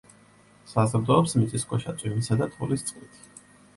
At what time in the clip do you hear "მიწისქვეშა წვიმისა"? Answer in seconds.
1.41-2.39